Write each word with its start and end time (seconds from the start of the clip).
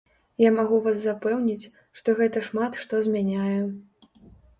Я 0.43 0.49
магу 0.53 0.77
вас 0.85 0.95
запэўніць, 1.01 1.69
што 1.99 2.15
гэта 2.21 2.43
шмат 2.47 2.79
што 2.85 3.03
змяняе. 3.09 3.59